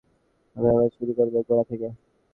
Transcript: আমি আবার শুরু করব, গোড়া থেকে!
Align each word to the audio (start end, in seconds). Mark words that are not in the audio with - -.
আমি 0.55 0.67
আবার 0.71 0.89
শুরু 0.97 1.11
করব, 1.17 1.33
গোড়া 1.47 1.63
থেকে! 1.69 1.87